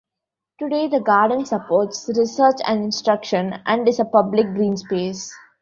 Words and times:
Today 0.59 0.87
the 0.87 0.99
Garden 0.99 1.45
supports 1.45 2.09
research 2.17 2.55
and 2.65 2.83
instruction, 2.83 3.61
and 3.67 3.87
is 3.87 3.99
a 3.99 4.05
public 4.05 4.47
greenspace. 4.47 5.29